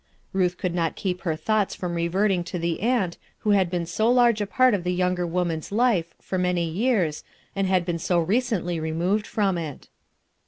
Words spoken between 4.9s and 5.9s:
3 ounger woman's